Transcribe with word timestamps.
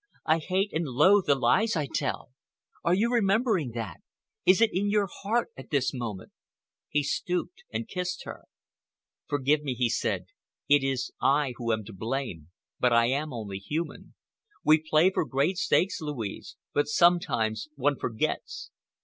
I 0.25 0.39
hate 0.39 0.73
and 0.73 0.87
loathe 0.87 1.27
the 1.27 1.35
lies 1.35 1.75
I 1.75 1.85
tell. 1.85 2.31
Are 2.83 2.95
you 2.95 3.13
remembering 3.13 3.69
that? 3.75 4.01
Is 4.47 4.59
it 4.59 4.71
in 4.73 4.89
your 4.89 5.05
heart 5.21 5.49
at 5.55 5.69
this 5.69 5.93
moment?" 5.93 6.31
He 6.89 7.03
stooped 7.03 7.63
and 7.71 7.87
kissed 7.87 8.23
her. 8.23 8.45
"Forgive 9.29 9.61
me," 9.61 9.75
he 9.75 9.89
said, 9.89 10.25
"it 10.67 10.81
is 10.83 11.11
I 11.21 11.53
who 11.57 11.71
am 11.71 11.85
to 11.85 11.93
blame, 11.93 12.49
but 12.79 12.91
I 12.91 13.09
am 13.09 13.31
only 13.31 13.59
human. 13.59 14.15
We 14.65 14.79
play 14.79 15.11
for 15.11 15.23
great 15.23 15.59
stakes, 15.59 16.01
Louise, 16.01 16.55
but 16.73 16.87
sometimes 16.87 17.67
one 17.75 17.99
forgets." 17.99 18.71